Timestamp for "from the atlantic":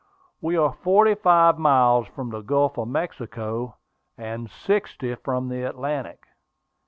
5.13-6.25